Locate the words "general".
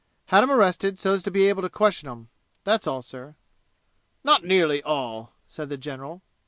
5.77-6.23